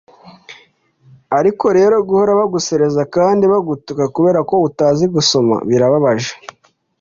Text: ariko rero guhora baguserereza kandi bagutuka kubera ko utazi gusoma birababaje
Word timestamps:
ariko 1.37 1.65
rero 1.77 1.95
guhora 2.07 2.39
baguserereza 2.39 3.01
kandi 3.15 3.43
bagutuka 3.53 4.03
kubera 4.15 4.39
ko 4.49 4.55
utazi 4.67 5.05
gusoma 5.15 5.55
birababaje 5.69 6.33